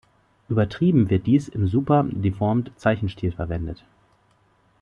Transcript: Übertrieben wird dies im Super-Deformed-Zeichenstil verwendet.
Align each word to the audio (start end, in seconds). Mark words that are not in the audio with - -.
Übertrieben 0.49 1.11
wird 1.11 1.27
dies 1.27 1.47
im 1.47 1.67
Super-Deformed-Zeichenstil 1.67 3.33
verwendet. 3.33 3.83